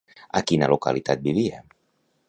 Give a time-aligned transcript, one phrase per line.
[0.29, 1.65] A quina localitat vivia?